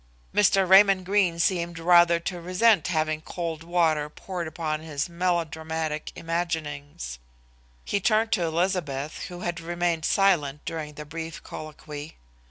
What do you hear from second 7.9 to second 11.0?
turned to Elizabeth, who had remained silent during